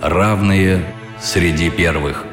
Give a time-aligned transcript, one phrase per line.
[0.00, 0.82] Равные
[1.20, 2.24] среди первых.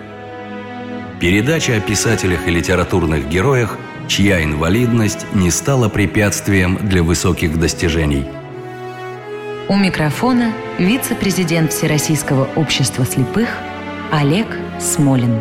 [1.19, 3.77] Передача о писателях и литературных героях,
[4.08, 8.23] чья инвалидность не стала препятствием для высоких достижений.
[9.67, 13.49] У микрофона вице-президент Всероссийского общества слепых
[14.13, 14.47] Олег
[14.79, 15.38] Смолин.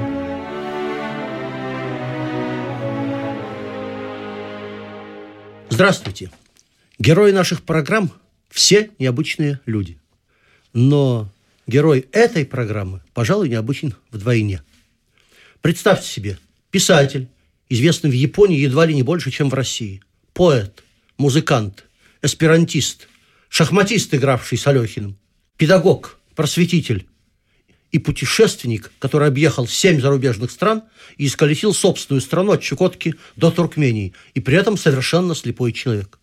[5.69, 6.33] Здравствуйте.
[6.99, 8.11] Герои наших программ–
[8.51, 9.97] все необычные люди.
[10.73, 11.29] Но
[11.67, 14.63] герой этой программы, пожалуй, необычен вдвойне.
[15.61, 16.39] Представьте себе,
[16.71, 17.29] писатель,
[17.69, 20.03] известный в Японии едва ли не больше, чем в России,
[20.33, 20.83] поэт,
[21.19, 21.85] музыкант,
[22.23, 23.09] эсперантист,
[23.49, 25.19] шахматист, игравший с Алехиным,
[25.57, 27.07] педагог, просветитель
[27.93, 30.83] и путешественник, который объехал семь зарубежных стран
[31.17, 36.19] и исколесил собственную страну от Чукотки до Туркмении, и при этом совершенно слепой человек.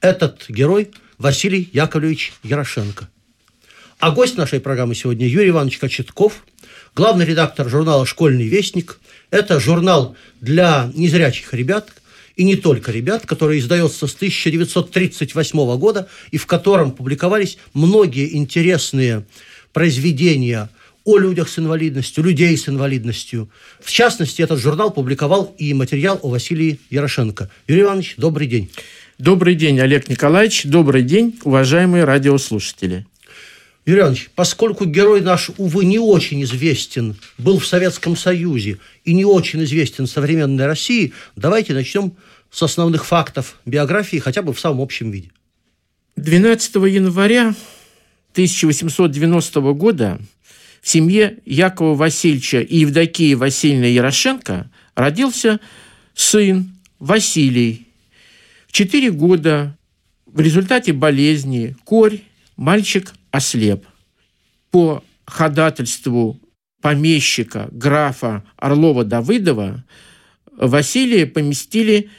[0.00, 3.08] Этот герой Василий Яковлевич Ярошенко.
[4.04, 6.44] А гость нашей программы сегодня Юрий Иванович Кочетков,
[6.94, 9.00] главный редактор журнала «Школьный вестник».
[9.30, 11.88] Это журнал для незрячих ребят,
[12.36, 19.24] и не только ребят, который издается с 1938 года и в котором публиковались многие интересные
[19.72, 20.68] произведения
[21.04, 23.48] о людях с инвалидностью, людей с инвалидностью.
[23.80, 27.50] В частности, этот журнал публиковал и материал о Василии Ярошенко.
[27.68, 28.70] Юрий Иванович, добрый день.
[29.16, 30.64] Добрый день, Олег Николаевич.
[30.64, 33.06] Добрый день, уважаемые радиослушатели.
[33.86, 39.26] Юрий Иванович, поскольку герой наш, увы, не очень известен, был в Советском Союзе и не
[39.26, 42.14] очень известен в современной России, давайте начнем
[42.50, 45.30] с основных фактов биографии, хотя бы в самом общем виде.
[46.16, 47.54] 12 января
[48.32, 50.18] 1890 года
[50.80, 55.60] в семье Якова Васильевича и Евдокии Васильевны Ярошенко родился
[56.14, 57.86] сын Василий.
[58.66, 59.76] В четыре года
[60.26, 62.20] в результате болезни корь
[62.56, 63.84] мальчик ослеп.
[64.70, 66.40] По ходатайству
[66.80, 69.82] помещика графа Орлова-Давыдова
[70.56, 72.10] Василия поместили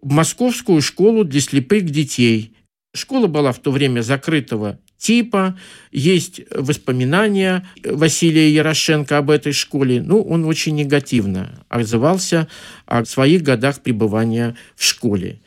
[0.00, 2.54] в Московскую школу для слепых детей.
[2.94, 5.58] Школа была в то время закрытого типа.
[5.90, 10.00] Есть воспоминания Василия Ярошенко об этой школе.
[10.00, 12.46] Ну, он очень негативно отзывался
[12.86, 15.40] о своих годах пребывания в школе.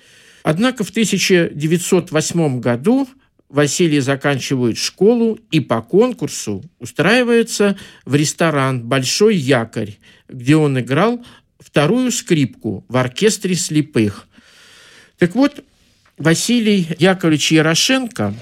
[0.44, 3.08] Однако в 1908 году
[3.54, 11.24] Василий заканчивает школу и по конкурсу устраивается в ресторан «Большой якорь», где он играл
[11.60, 14.28] вторую скрипку в оркестре слепых.
[15.20, 15.64] Так вот,
[16.18, 18.34] Василий Яковлевич Ярошенко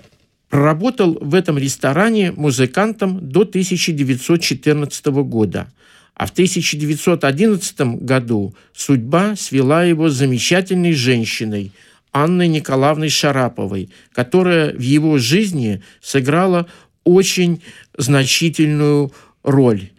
[0.47, 5.67] проработал в этом ресторане музыкантом до 1914 года,
[6.13, 11.73] а в 1911 году судьба свела его с замечательной женщиной–
[12.11, 16.67] Анной Николаевной Шараповой, которая в его жизни сыграла
[17.03, 17.61] очень
[17.97, 19.11] значительную
[19.43, 19.89] роль.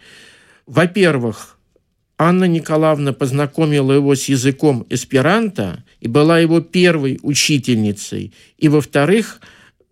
[0.67, 1.59] Во-первых,
[2.19, 8.33] Анна Николаевна познакомила его с языком эсперанто и была его первой учительницей.
[8.59, 9.41] И, во-вторых,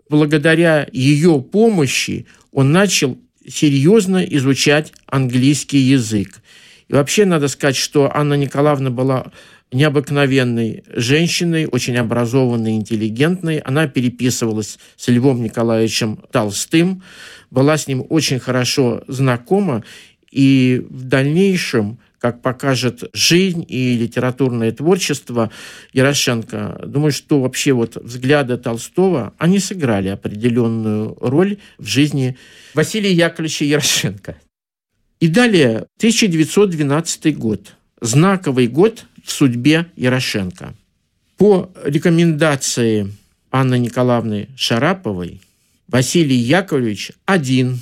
[0.08, 6.40] благодаря ее помощи он начал серьезно изучать английский язык.
[6.88, 9.32] И вообще надо сказать, что Анна Николаевна была
[9.72, 13.58] необыкновенной женщиной, очень образованной, интеллигентной.
[13.58, 17.02] Она переписывалась с Львом Николаевичем Толстым,
[17.50, 19.84] была с ним очень хорошо знакома,
[20.30, 25.50] и в дальнейшем, как покажет жизнь и литературное творчество
[25.92, 32.36] Ярошенко, думаю, что вообще вот взгляды Толстого, они сыграли определенную роль в жизни
[32.74, 34.36] Василия Яковлевича Ярошенко.
[35.20, 37.74] И далее, 1912 год.
[38.00, 40.74] Знаковый год в судьбе Ярошенко.
[41.36, 43.12] По рекомендации
[43.50, 45.40] Анны Николаевны Шараповой
[45.88, 47.80] Василий Яковлевич один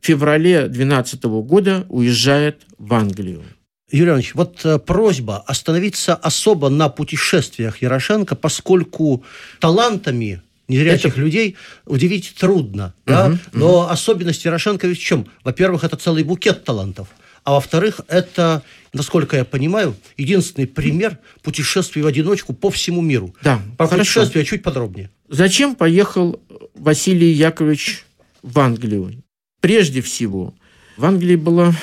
[0.00, 3.42] в феврале 2012 года уезжает в Англию.
[3.90, 9.24] Юрий Иванович, вот э, просьба остановиться особо на путешествиях Ярошенко, поскольку
[9.58, 11.20] талантами незрячих это...
[11.20, 12.94] людей удивить трудно.
[13.06, 13.38] Угу, да?
[13.52, 13.90] Но угу.
[13.90, 15.26] особенность Ярошенко ведь в чем?
[15.44, 17.08] Во-первых, это целый букет талантов.
[17.44, 23.34] А во-вторых, это, насколько я понимаю, единственный пример путешествий в одиночку по всему миру.
[23.42, 24.20] Да, Про хорошо.
[24.20, 25.10] путешествие чуть подробнее.
[25.28, 26.40] Зачем поехал
[26.74, 28.04] Василий Яковлевич
[28.42, 29.22] в Англию?
[29.60, 30.54] Прежде всего,
[30.96, 31.74] в Англии была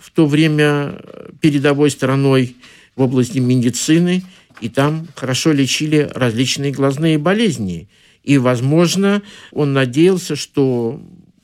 [0.00, 1.00] в то время
[1.40, 2.56] передовой стороной
[2.96, 4.24] в области медицины,
[4.60, 7.88] и там хорошо лечили различные глазные болезни.
[8.22, 11.02] И, возможно, он надеялся, что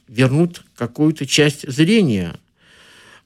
[0.08, 2.36] вернут какую-то часть зрения–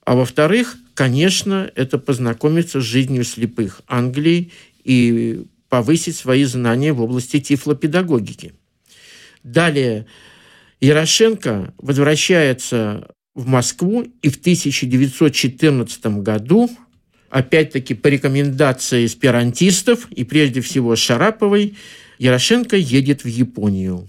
[0.05, 4.53] а во-вторых, конечно, это познакомиться с жизнью слепых Англии
[4.85, 8.53] и повысить свои знания в области тифлопедагогики.
[9.43, 10.06] Далее
[10.81, 16.71] Ярошенко возвращается в Москву и в 1914 году,
[17.31, 21.77] опять-таки по рекомендации эсперантистов и прежде всего Шараповой,
[22.19, 24.09] Ярошенко едет в Японию.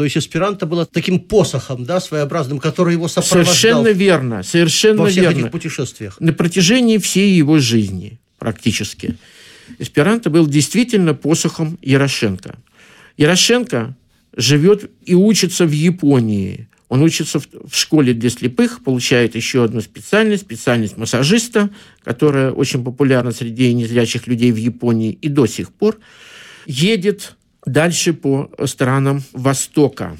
[0.00, 3.44] То есть эсперанто было таким посохом, да, своеобразным, который его сопровождал.
[3.44, 5.40] Совершенно верно, совершенно во всех верно.
[5.40, 6.18] этих путешествиях.
[6.18, 9.18] На протяжении всей его жизни практически.
[9.78, 12.56] Эсперанто был действительно посохом Ярошенко.
[13.18, 13.94] Ярошенко
[14.34, 16.70] живет и учится в Японии.
[16.88, 21.68] Он учится в, в школе для слепых, получает еще одну специальность, специальность массажиста,
[22.02, 25.98] которая очень популярна среди незрячих людей в Японии и до сих пор.
[26.64, 27.36] Едет
[27.66, 30.16] дальше по странам Востока.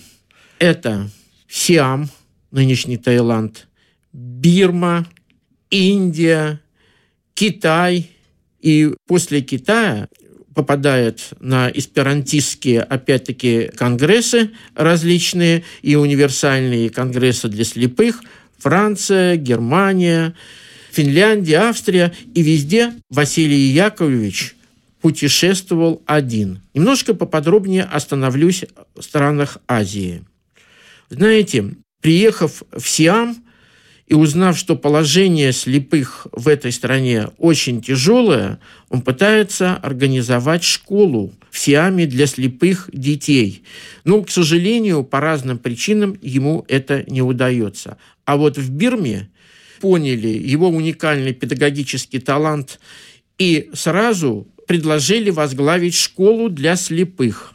[0.58, 1.10] Это
[1.48, 2.08] Сиам,
[2.50, 3.68] нынешний Таиланд,
[4.12, 5.06] Бирма,
[5.70, 6.60] Индия,
[7.34, 8.10] Китай.
[8.60, 10.08] И после Китая
[10.54, 18.22] попадает на эсперантистские, опять-таки, конгрессы различные и универсальные конгрессы для слепых.
[18.58, 20.34] Франция, Германия,
[20.92, 22.12] Финляндия, Австрия.
[22.34, 24.56] И везде Василий Яковлевич
[25.00, 26.60] путешествовал один.
[26.74, 28.64] Немножко поподробнее остановлюсь
[28.94, 30.24] в странах Азии.
[31.08, 33.36] Знаете, приехав в Сиам
[34.06, 41.58] и узнав, что положение слепых в этой стране очень тяжелое, он пытается организовать школу в
[41.58, 43.62] Сиаме для слепых детей.
[44.04, 47.98] Но, к сожалению, по разным причинам ему это не удается.
[48.24, 49.30] А вот в Бирме
[49.80, 52.80] поняли его уникальный педагогический талант
[53.38, 57.54] и сразу предложили возглавить школу для слепых,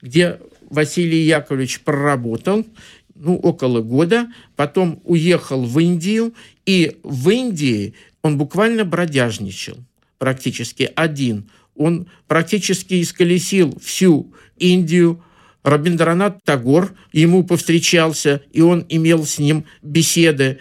[0.00, 0.40] где
[0.70, 2.66] Василий Яковлевич проработал
[3.14, 6.34] ну, около года, потом уехал в Индию,
[6.66, 9.76] и в Индии он буквально бродяжничал
[10.18, 11.48] практически один.
[11.76, 15.22] Он практически исколесил всю Индию,
[15.62, 20.58] Рабиндранат Тагор ему повстречался, и он имел с ним беседы.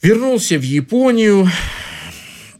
[0.00, 1.46] Вернулся в Японию,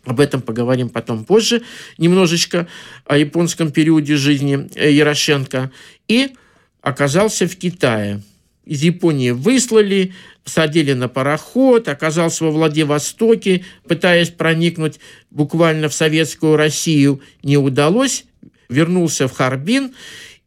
[0.09, 1.63] об этом поговорим потом позже,
[1.99, 2.67] немножечко
[3.05, 5.71] о японском периоде жизни э, Ярошенко.
[6.09, 6.31] И
[6.81, 8.23] оказался в Китае.
[8.65, 10.15] Из Японии выслали,
[10.45, 14.99] садили на пароход, оказался во Владивостоке, пытаясь проникнуть
[15.31, 18.25] буквально в советскую Россию, не удалось,
[18.69, 19.93] вернулся в Харбин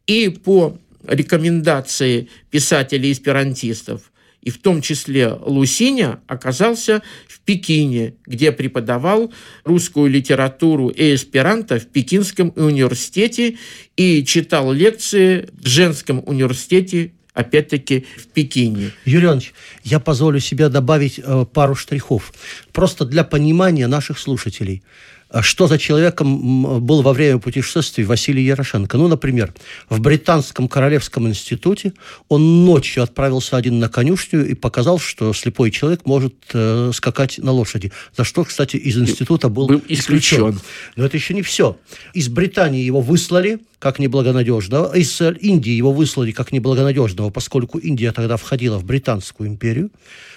[0.06, 0.76] и по
[1.06, 4.11] рекомендации писателей-эсперантистов
[4.42, 9.32] и в том числе Лусиня, оказался в Пекине, где преподавал
[9.64, 13.56] русскую литературу и эсперанто в Пекинском университете
[13.96, 18.90] и читал лекции в женском университете опять-таки в Пекине.
[19.06, 19.54] Юрий Иванович,
[19.84, 22.34] я позволю себе добавить э, пару штрихов.
[22.72, 24.82] Просто для понимания наших слушателей–
[25.40, 28.98] что за человеком был во время путешествий Василий Ярошенко.
[28.98, 29.54] Ну, например,
[29.88, 31.94] в Британском Королевском институте
[32.28, 37.52] он ночью отправился один на конюшню и показал, что слепой человек может э, скакать на
[37.52, 37.92] лошади.
[38.16, 40.50] За что, кстати, из института был, был исключен.
[40.50, 40.60] исключен.
[40.96, 41.78] Но это еще не все.
[42.12, 44.96] Из Британии его выслали как неблагонадежного.
[44.96, 49.90] Из Индии его выслали как неблагонадежного, поскольку Индия тогда входила в Британскую империю.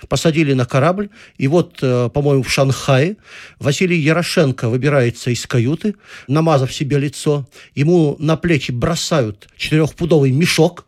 [0.10, 1.10] Посадили на корабль.
[1.38, 3.18] И вот, э, по-моему, в Шанхае
[3.60, 5.94] Василий Ярошенко выбирается из каюты,
[6.28, 7.48] намазав себе лицо.
[7.76, 10.85] Ему на плечи бросают четырехпудовый мешок,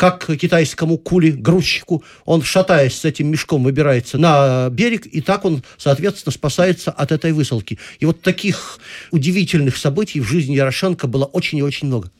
[0.00, 2.02] как китайскому кули, грузчику.
[2.24, 7.32] Он, шатаясь с этим мешком, выбирается на берег, и так он, соответственно, спасается от этой
[7.32, 7.78] высылки.
[7.98, 8.78] И вот таких
[9.10, 12.10] удивительных событий в жизни Ярошенко было очень и очень много.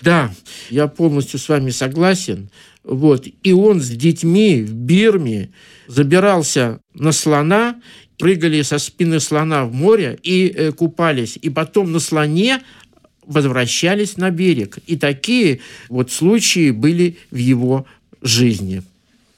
[0.00, 0.32] Да,
[0.70, 2.48] я полностью с вами согласен.
[2.82, 3.26] Вот.
[3.42, 5.50] И он с детьми в Бирме
[5.86, 7.76] забирался на слона,
[8.16, 11.38] прыгали со спины слона в море и э, купались.
[11.42, 12.62] И потом на слоне
[13.28, 14.78] возвращались на берег.
[14.86, 17.86] И такие вот случаи были в его
[18.22, 18.82] жизни.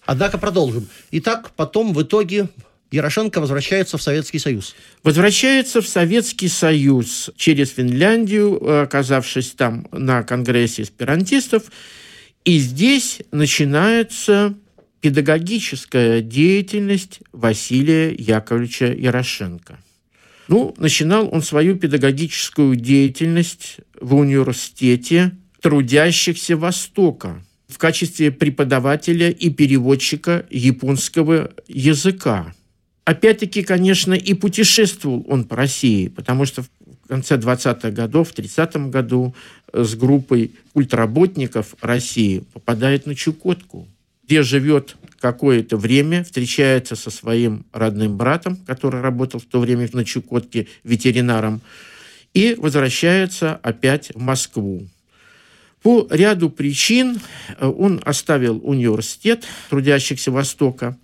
[0.07, 0.87] Однако продолжим.
[1.11, 2.49] Итак, потом в итоге
[2.91, 4.75] Ярошенко возвращается в Советский Союз.
[5.03, 11.65] Возвращается в Советский Союз через Финляндию, оказавшись там на Конгрессе эсперантистов.
[12.45, 14.55] И здесь начинается
[15.01, 19.79] педагогическая деятельность Василия Яковлевича Ярошенко–
[20.51, 25.31] ну, начинал он свою педагогическую деятельность в университете
[25.61, 32.53] трудящихся Востока в качестве преподавателя и переводчика японского языка.
[33.05, 36.69] Опять-таки, конечно, и путешествовал он по России, потому что в
[37.07, 39.37] конце 20-х годов, в 30-м году
[39.73, 43.87] с группой культработников России попадает на Чукотку,
[44.31, 50.05] где живет какое-то время встречается со своим родным братом, который работал в то время на
[50.05, 51.61] Чукотке ветеринаром,
[52.33, 54.87] и возвращается опять в Москву.
[55.83, 57.19] По ряду причин
[57.59, 60.97] э, он оставил университет трудящихся Востока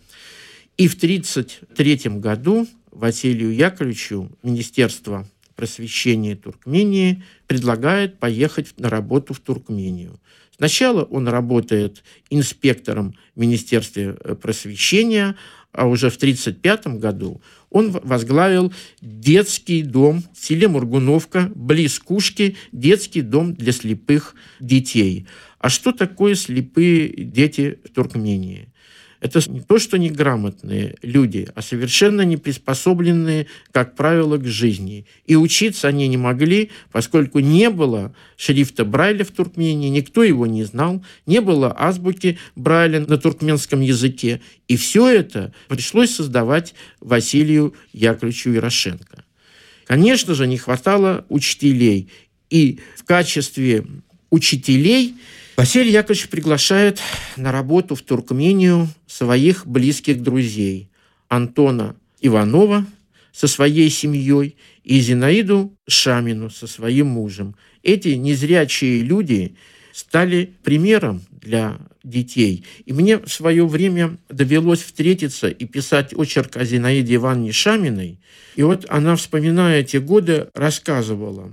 [0.76, 10.20] И в 1933 году Василию Яковлевичу Министерство просвещения Туркмении предлагает поехать на работу в Туркмению.
[10.56, 15.36] Сначала он работает инспектором в Министерстве просвещения,
[15.72, 18.72] а уже в 1935 году он возглавил
[19.02, 25.26] детский дом в селе Мургуновка, близ Кушки, детский дом для слепых детей.
[25.58, 28.72] А что такое слепые дети в Туркмении?
[29.20, 35.06] Это не то, что неграмотные люди, а совершенно не приспособленные, как правило, к жизни.
[35.24, 40.64] И учиться они не могли, поскольку не было шрифта Брайля в Туркмении, никто его не
[40.64, 44.42] знал, не было азбуки Брайля на туркменском языке.
[44.68, 49.24] И все это пришлось создавать Василию Яковлевичу Ярошенко.
[49.86, 52.10] Конечно же, не хватало учителей.
[52.50, 53.86] И в качестве
[54.30, 55.14] учителей–
[55.56, 57.00] Василий Яковлевич приглашает
[57.36, 60.90] на работу в Туркмению своих близких друзей
[61.28, 62.84] Антона Иванова
[63.32, 67.56] со своей семьей и Зинаиду Шамину со своим мужем.
[67.82, 69.56] Эти незрячие люди
[69.92, 72.66] стали примером для детей.
[72.84, 78.20] И мне в свое время довелось встретиться и писать очерк о Зинаиде Ивановне Шаминой.
[78.56, 81.50] И вот она, вспоминая эти годы, рассказывала,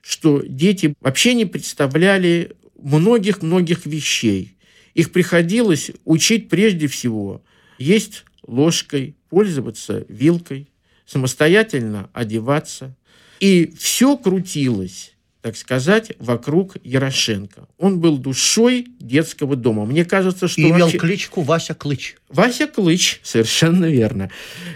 [0.00, 4.56] что дети вообще не представляли многих-многих вещей.
[4.94, 7.42] Их приходилось учить прежде всего
[7.82, 10.68] есть ложкой, пользоваться вилкой,
[11.06, 12.96] самостоятельно одеваться.
[13.40, 17.66] И все крутилось, так сказать, вокруг Ярошенко.
[17.76, 19.84] Он был душой детского дома.
[19.84, 20.60] Мне кажется, что...
[20.60, 20.98] И имел вообще...
[20.98, 22.16] кличку Вася Клыч.
[22.28, 24.30] Вася Клыч, совершенно верно.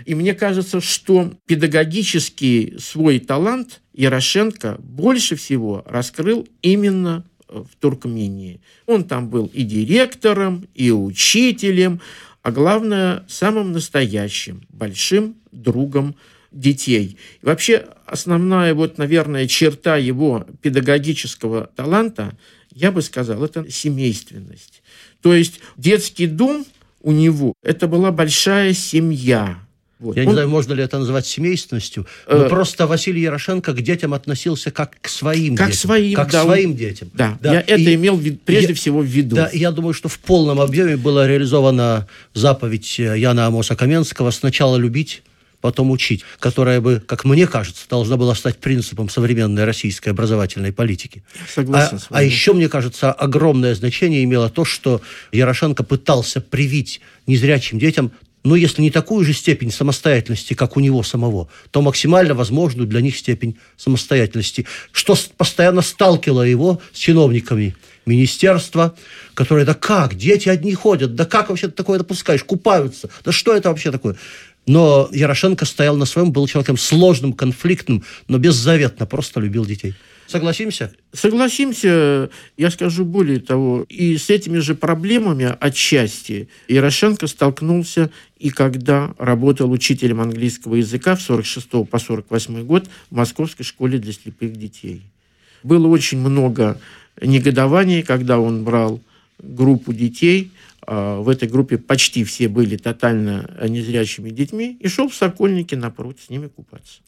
[0.04, 7.25] И мне кажется, что педагогический свой талант Ярошенко больше всего раскрыл именно
[7.64, 8.60] в Туркмении.
[8.86, 12.00] Он там был и директором, и учителем,
[12.42, 16.16] а главное, самым настоящим, большим другом
[16.52, 17.18] детей.
[17.42, 22.36] И вообще основная, вот, наверное, черта его педагогического таланта,
[22.72, 24.82] я бы сказал, это семейственность.
[25.22, 26.64] То есть детский дом
[27.02, 29.58] у него– это была большая семья–
[29.99, 30.15] вот.
[30.15, 30.29] Я Он...
[30.29, 32.49] не знаю, можно ли это назвать семейственностью, но э...
[32.50, 35.81] просто Василий Ярошенко к детям относился как к своим как детям.
[35.81, 37.11] Своим, как да, своим детям.
[37.15, 37.55] Да, да.
[37.55, 37.71] я и...
[37.71, 38.75] это имел прежде я...
[38.75, 39.37] всего в виду.
[39.37, 44.76] Да, я думаю, что в полном объеме была реализована заповедь э, Яна Амоса Каменского «Сначала
[44.76, 45.23] любить,
[45.62, 51.25] потом учить», которая бы, как мне кажется, должна была стать принципом современной российской образовательной политики.
[51.49, 52.23] Согласен а, с вами.
[52.23, 55.00] А еще, мне кажется, огромное значение имело то, что
[55.33, 58.12] Ярошенко пытался привить незрячим детям
[58.47, 63.00] но если не такую же степень самостоятельности, как у него самого, то максимально возможную для
[63.00, 67.75] них степень самостоятельности, что постоянно сталкивало его с чиновниками
[68.07, 68.95] министерства,
[69.35, 73.71] которые, да как, дети одни ходят, да как вообще такое допускаешь, купаются, да что это
[73.71, 74.15] вообще такое?
[74.65, 79.97] Но Ярошенко стоял на своем, был человеком сложным, конфликтным, но беззаветно просто любил детей.
[80.26, 80.92] Согласимся?
[81.12, 83.87] Согласимся, я скажу более того.
[83.88, 91.23] И с этими же проблемами отчасти Ярошенко столкнулся и когда работал учителем английского языка в
[91.23, 95.02] 46 по 48 год в Московской школе для слепых детей.
[95.62, 96.80] Было очень много
[97.21, 99.00] негодований, когда он брал
[99.38, 100.50] группу детей,
[100.87, 106.25] а в этой группе почти все были тотально незрячими детьми, и шел в Сокольники напротив
[106.25, 107.00] с ними купаться.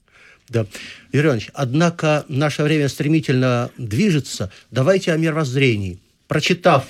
[0.49, 0.67] Да.
[1.13, 4.51] Юрий Иванович, однако наше время стремительно движется.
[4.71, 5.99] Давайте о мировоззрении.
[6.27, 6.85] Прочитав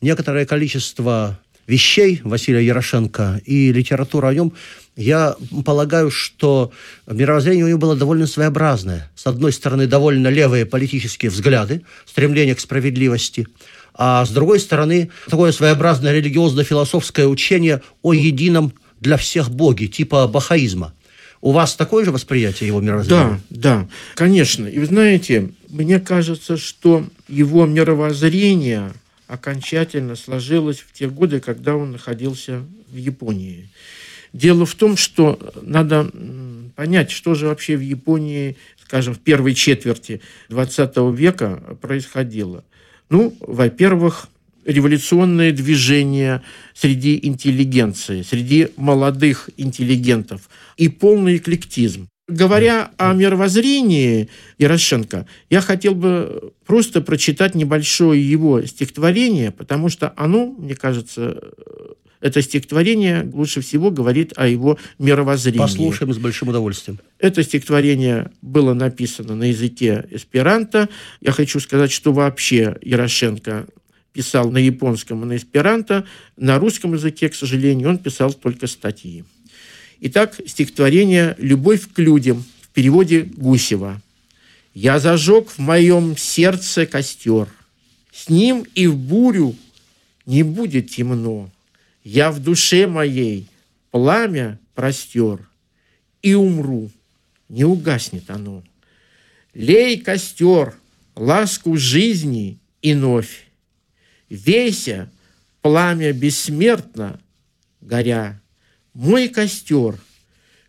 [0.00, 4.52] некоторое количество вещей Василия Ярошенко и литературу о нем,
[4.96, 6.72] я полагаю, что
[7.06, 9.10] мировоззрение у него было довольно своеобразное.
[9.14, 13.46] С одной стороны, довольно левые политические взгляды, стремление к справедливости,
[13.94, 20.92] а с другой стороны, такое своеобразное религиозно-философское учение о едином для всех боге, типа бахаизма–
[21.44, 23.38] у вас такое же восприятие его мировоззрения?
[23.50, 24.66] Да, да, конечно.
[24.66, 28.94] И вы знаете, мне кажется, что его мировоззрение
[29.26, 33.68] окончательно сложилось в те годы, когда он находился в Японии.
[34.32, 36.10] Дело в том, что надо
[36.76, 42.64] понять, что же вообще в Японии, скажем, в первой четверти XX века происходило.
[43.10, 44.28] Ну, во-первых,
[44.64, 46.42] революционное движение
[46.74, 52.08] среди интеллигенции, среди молодых интеллигентов и полный эклектизм.
[52.26, 60.46] Говоря о мировоззрении Ярошенко, я хотел бы просто прочитать небольшое его стихотворение, потому что оно,
[60.46, 61.38] мне кажется,
[62.24, 65.58] это стихотворение лучше всего говорит о его мировоззрении.
[65.58, 66.98] Послушаем с большим удовольствием.
[67.18, 70.88] Это стихотворение было написано на языке эсперанто.
[71.20, 73.66] Я хочу сказать, что вообще Ярошенко
[74.14, 76.06] писал на японском и на эсперанто.
[76.38, 79.24] На русском языке, к сожалению, он писал только статьи.
[80.00, 84.00] Итак, стихотворение «Любовь к людям» в переводе Гусева.
[84.72, 87.48] «Я зажег в моем сердце костер,
[88.12, 89.56] с ним и в бурю
[90.26, 91.50] не будет темно.
[92.04, 93.48] Я в душе моей
[93.90, 95.40] пламя простер
[96.22, 96.90] и умру,
[97.48, 98.62] не угаснет оно.
[99.54, 100.74] Лей костер,
[101.16, 103.43] ласку жизни и новь.
[104.34, 105.08] Веся,
[105.62, 107.20] пламя бессмертно,
[107.80, 108.40] горя,
[108.92, 109.96] мой костер,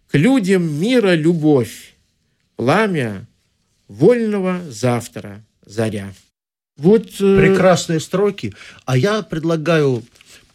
[0.08, 1.96] к людям мира любовь,
[2.56, 3.26] пламя
[3.88, 6.14] вольного завтра заря.
[6.78, 8.54] Вот э, прекрасные строки.
[8.86, 10.04] А я предлагаю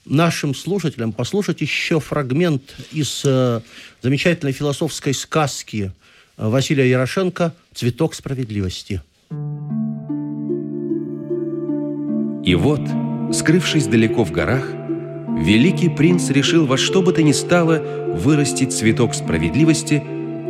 [0.05, 3.61] нашим слушателям послушать еще фрагмент из э,
[4.03, 5.93] замечательной философской сказки
[6.37, 9.03] э, Василия Ярошенко «Цветок справедливости».
[12.51, 12.81] И вот,
[13.33, 14.73] скрывшись далеко в горах,
[15.39, 17.81] великий принц решил во что бы то ни стало
[18.13, 20.03] вырастить цветок справедливости,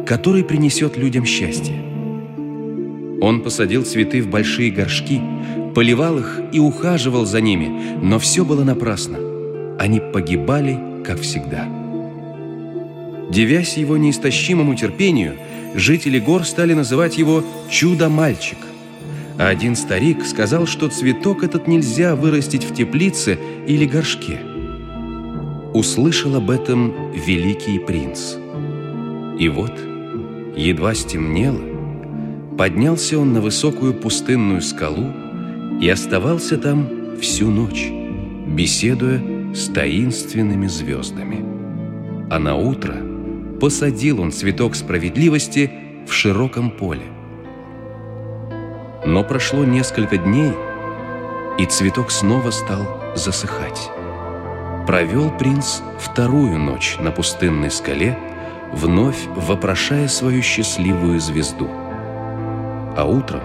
[0.06, 1.74] который принесет людям счастье.
[3.20, 5.20] Он посадил цветы в большие горшки,
[5.74, 9.18] поливал их и ухаживал за ними, но все было напрасно.
[9.78, 11.68] Они погибали, как всегда.
[13.28, 15.34] Девясь его неистощимому терпению,
[15.74, 18.69] жители гор стали называть его «чудо-мальчик».
[19.40, 24.38] А один старик сказал, что цветок этот нельзя вырастить в теплице или горшке.
[25.72, 28.34] Услышал об этом великий принц.
[29.38, 29.72] И вот,
[30.54, 31.62] едва стемнело,
[32.58, 35.10] поднялся он на высокую пустынную скалу
[35.80, 37.90] и оставался там всю ночь,
[38.46, 39.22] беседуя
[39.54, 41.42] с таинственными звездами.
[42.28, 42.94] А на утро
[43.58, 45.70] посадил он цветок справедливости
[46.06, 47.19] в широком поле.
[49.04, 50.52] Но прошло несколько дней,
[51.58, 53.90] и цветок снова стал засыхать.
[54.86, 58.18] Провел принц вторую ночь на пустынной скале,
[58.72, 61.68] вновь вопрошая свою счастливую звезду.
[62.96, 63.40] А утром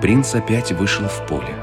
[0.00, 1.54] принц опять вышел в поле.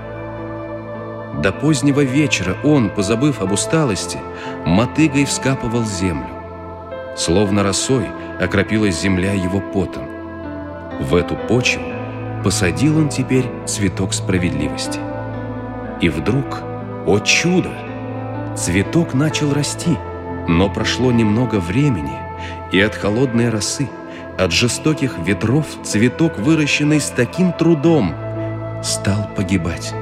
[1.41, 4.19] До позднего вечера он, позабыв об усталости,
[4.65, 6.29] мотыгой вскапывал землю.
[7.15, 8.07] Словно росой
[8.39, 10.07] окропилась земля его потом.
[10.99, 11.83] В эту почву
[12.43, 14.99] посадил он теперь цветок справедливости.
[16.01, 16.61] И вдруг,
[17.05, 17.71] о чудо,
[18.55, 19.97] цветок начал расти,
[20.47, 22.17] но прошло немного времени,
[22.71, 23.89] и от холодной росы,
[24.37, 28.13] от жестоких ветров цветок, выращенный с таким трудом,
[28.83, 29.93] стал погибать.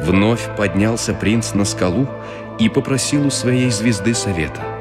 [0.00, 2.08] Вновь поднялся принц на скалу
[2.58, 4.79] и попросил у своей звезды совета.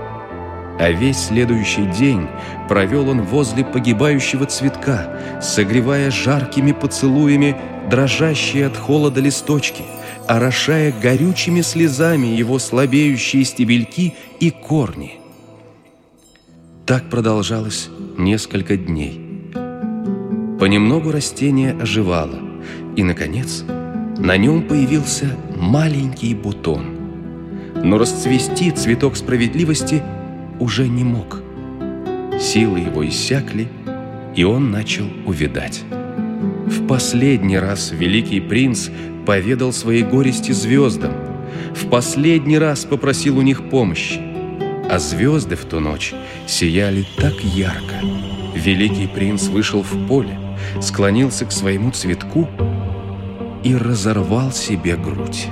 [0.79, 2.25] А весь следующий день
[2.69, 7.57] провел он возле погибающего цветка, согревая жаркими поцелуями
[7.89, 9.83] дрожащие от холода листочки,
[10.25, 15.19] орошая горючими слезами его слабеющие стебельки и корни.
[16.85, 19.51] Так продолжалось несколько дней.
[20.61, 22.39] Понемногу растение оживало,
[22.95, 23.65] и, наконец,
[24.17, 26.95] на нем появился маленький бутон.
[27.83, 30.01] Но расцвести цветок справедливости
[30.59, 31.41] уже не мог.
[32.39, 33.67] Силы его иссякли,
[34.35, 35.83] и он начал увидать.
[36.67, 38.89] В последний раз великий принц
[39.25, 41.13] поведал своей горести звездам,
[41.75, 44.19] в последний раз попросил у них помощи.
[44.89, 46.13] А звезды в ту ночь
[46.47, 47.95] сияли так ярко.
[48.55, 50.37] Великий принц вышел в поле,
[50.81, 52.47] склонился к своему цветку
[53.63, 55.47] и разорвал себе грудь.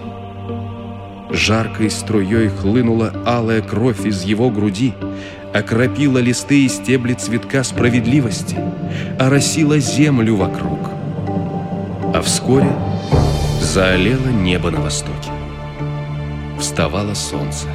[1.29, 4.93] Жаркой струей хлынула алая кровь из его груди,
[5.53, 8.57] окропила листы и стебли цветка справедливости,
[9.19, 10.79] оросила землю вокруг.
[12.13, 12.71] А вскоре
[13.61, 15.31] заолело небо на востоке.
[16.59, 17.67] Вставало солнце.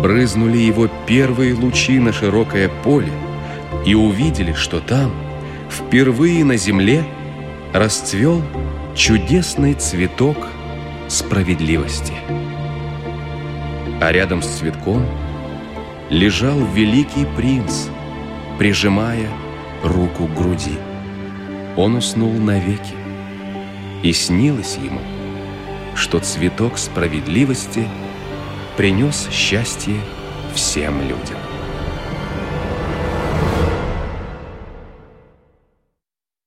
[0.00, 3.12] Брызнули его первые лучи на широкое поле
[3.84, 5.12] и увидели, что там,
[5.68, 7.04] впервые на земле,
[7.72, 8.42] расцвел
[8.94, 10.36] чудесный цветок
[11.08, 12.12] справедливости.
[14.00, 15.06] А рядом с цветком
[16.10, 17.86] лежал великий принц,
[18.58, 19.28] прижимая
[19.82, 20.78] руку к груди.
[21.76, 22.94] Он уснул навеки,
[24.02, 25.00] и снилось ему,
[25.94, 27.86] что цветок справедливости
[28.76, 29.96] принес счастье
[30.54, 31.38] всем людям.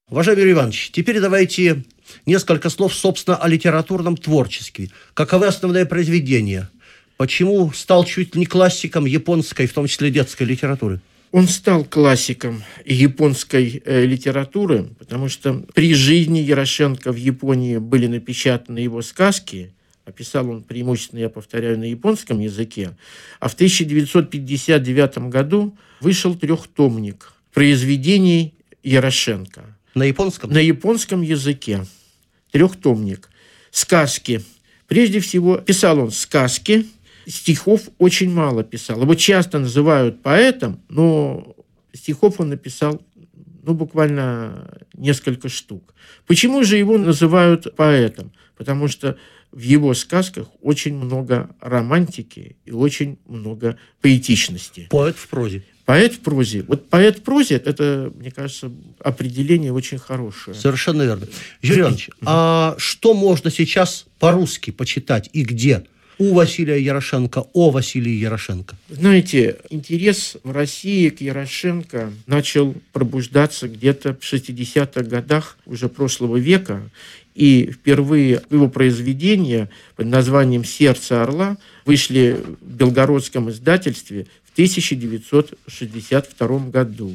[0.10, 1.84] Уважаемый Юрий Иванович, теперь давайте
[2.26, 4.90] несколько слов, собственно, о литературном творчестве.
[5.14, 6.70] Каковы основные произведения?
[7.18, 11.02] Почему стал чуть ли не классиком японской, в том числе детской литературы?
[11.32, 18.80] Он стал классиком японской э, литературы, потому что при жизни Ярошенко в Японии были напечатаны
[18.80, 19.72] его сказки,
[20.06, 22.98] а писал он преимущественно, я повторяю, на японском языке.
[23.40, 29.78] А в 1959 году вышел трехтомник произведений Ярошенко.
[29.94, 30.52] На японском?
[30.52, 31.86] На японском языке.
[32.52, 33.30] Трехтомник.
[33.72, 34.42] Сказки.
[34.88, 36.88] Прежде всего, писал он сказки,
[37.28, 39.02] стихов очень мало писал.
[39.02, 41.56] Его часто называют поэтом, но
[41.94, 43.02] стихов он написал
[43.64, 45.94] ну, буквально несколько штук.
[46.26, 48.32] Почему же его называют поэтом?
[48.58, 49.18] Потому что
[49.52, 54.88] в его сказках очень много романтики и очень много поэтичности.
[54.90, 55.64] Поэт в прозе.
[55.90, 56.64] Поэт в прозе.
[56.68, 60.56] Вот поэт в прозе, это, мне кажется, определение очень хорошее.
[60.56, 61.26] Совершенно верно.
[61.64, 65.84] Юрий Иванович, а что можно сейчас по-русски почитать и где?
[66.20, 68.76] у Василия Ярошенко, о Василии Ярошенко?
[68.90, 76.82] Знаете, интерес в России к Ярошенко начал пробуждаться где-то в 60-х годах уже прошлого века.
[77.36, 87.14] И впервые его произведения под названием «Сердце орла» вышли в белгородском издательстве в 1962 году.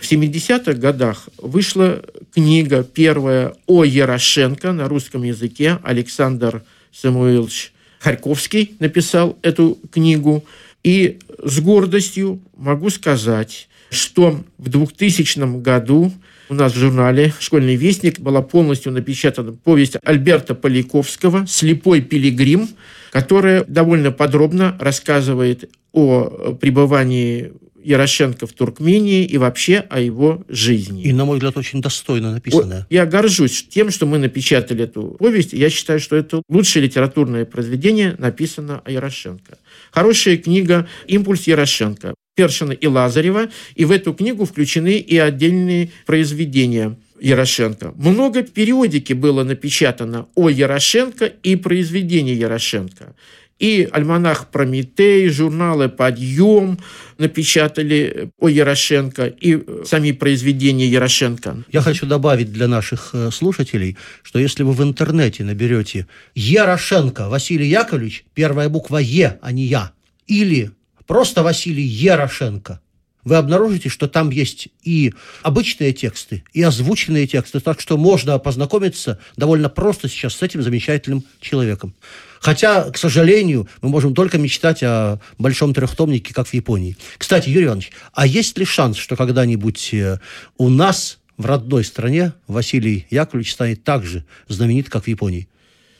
[0.00, 5.78] В 70-х годах вышла книга первая о Ярошенко на русском языке.
[5.82, 10.44] Александр Самуилович Харьковский написал эту книгу.
[10.84, 16.12] И с гордостью могу сказать, что в 2000 году
[16.48, 22.68] у нас в журнале «Школьный вестник» была полностью напечатана повесть Альберта Поляковского «Слепой пилигрим»,
[23.10, 31.02] которая довольно подробно рассказывает о пребывании Ярошенко в Туркмении и вообще о его жизни.
[31.04, 32.86] И, на мой взгляд, очень достойно написанное.
[32.90, 35.52] Я горжусь тем, что мы напечатали эту повесть.
[35.52, 39.58] Я считаю, что это лучшее литературное произведение написано о Ярошенко.
[39.90, 42.14] Хорошая книга «Импульс Ярошенко».
[42.38, 47.94] Першина и Лазарева, и в эту книгу включены и отдельные произведения Ярошенко.
[47.96, 53.16] Много периодики было напечатано о Ярошенко и произведении Ярошенко
[53.58, 56.78] и альманах «Прометей», журналы «Подъем»
[57.18, 61.64] напечатали о Ярошенко и сами произведения Ярошенко.
[61.72, 67.66] Я хочу добавить для наших э, слушателей, что если вы в интернете наберете «Ярошенко Василий
[67.66, 69.90] Яковлевич», первая буква «Е», а не «Я»,
[70.28, 70.70] или
[71.08, 72.80] просто Василий Ярошенко,
[73.24, 79.18] вы обнаружите, что там есть и обычные тексты, и озвученные тексты, так что можно познакомиться
[79.36, 81.94] довольно просто сейчас с этим замечательным человеком.
[82.40, 86.96] Хотя, к сожалению, мы можем только мечтать о большом трехтомнике, как в Японии.
[87.16, 90.20] Кстати, Юрий Иванович, а есть ли шанс, что когда-нибудь э,
[90.56, 95.48] у нас в родной стране Василий Яковлевич станет так же знаменит, как в Японии?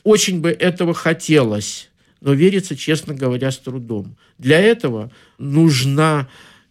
[0.03, 1.89] Очень бы этого хотелось,
[2.21, 4.15] но верится, честно говоря, с трудом.
[4.37, 6.27] Для этого нужна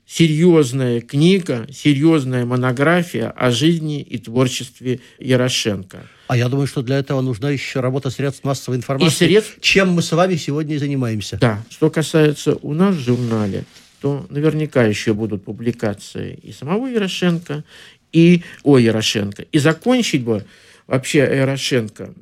[0.06, 6.06] серьезная книга, серьезная монография о жизни и творчестве Ярошенко.
[6.28, 9.60] А я думаю, что для этого нужна еще работа средств массовой информации, и средств...
[9.60, 11.36] чем мы с вами сегодня и занимаемся.
[11.38, 11.62] Да.
[11.68, 13.64] Что касается у нас в журнале,
[14.00, 17.64] то наверняка еще будут публикации и самого Ярошенко,
[18.12, 19.44] и о Ярошенко.
[19.52, 20.44] И закончить бы
[20.86, 22.14] вообще Ярошенко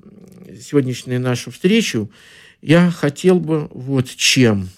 [0.60, 2.10] сегодняшнюю нашу встречу
[2.66, 4.70] я хотел бы вот чем.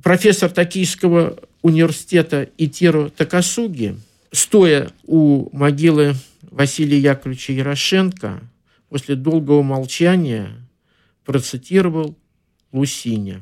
[0.00, 3.96] Профессор Токийского университета Итиро Такасуги,
[4.30, 8.48] стоя у могилы Василия Яковлевича Ярошенко,
[8.88, 10.52] после долгого молчания
[11.24, 12.16] процитировал
[12.70, 13.40] Лусиня.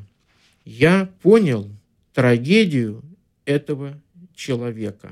[0.63, 1.69] «Я понял
[2.11, 3.03] трагедию
[3.45, 4.01] этого
[4.33, 5.11] человека,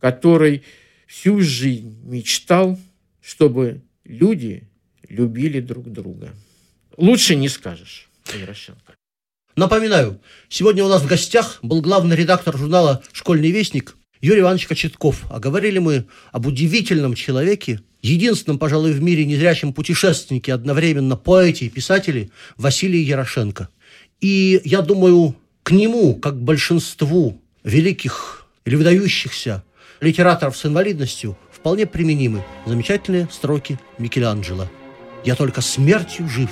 [0.00, 0.62] который
[1.06, 2.80] всю жизнь мечтал,
[3.20, 4.66] чтобы люди
[5.10, 6.32] любили друг друга.
[6.98, 8.96] Лучше не скажешь, Ярошенко.
[9.54, 15.24] Напоминаю, сегодня у нас в гостях был главный редактор журнала «Школьный вестник» Юрий Иванович Кочетков.
[15.30, 21.70] А говорили мы об удивительном человеке, единственном, пожалуй, в мире незрячем путешественнике, одновременно поэте и
[21.70, 23.68] писателе Василии Ярошенко.
[24.20, 29.62] И я думаю, к нему, как большинству великих или выдающихся
[30.00, 34.68] литераторов с инвалидностью, вполне применимы замечательные строки Микеланджело.
[35.24, 36.50] «Я только смертью жив,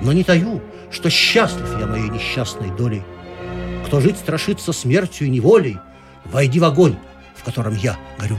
[0.00, 0.60] но не таю,
[0.90, 3.02] что счастлив я моей несчастной долей.
[3.86, 5.78] Кто жить страшится смертью и неволей,
[6.24, 6.96] войди в огонь,
[7.34, 8.38] в котором я горю.